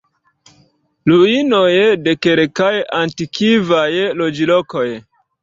[1.11, 1.73] Ruinoj
[2.07, 3.87] de kelkaj antikvaj
[4.25, 4.89] loĝlokoj.